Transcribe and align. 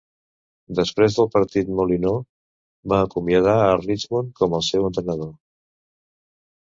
Després 0.77 1.17
del 1.17 1.27
partit, 1.35 1.69
Molineaux 1.81 2.25
va 2.93 3.01
acomiadar 3.09 3.55
a 3.67 3.77
Richmond 3.85 4.35
com 4.41 4.57
al 4.61 4.65
seu 4.73 4.89
entrenador. 4.93 5.31